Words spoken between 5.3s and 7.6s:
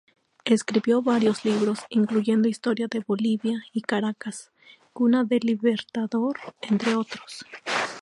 Libertador", entre otros.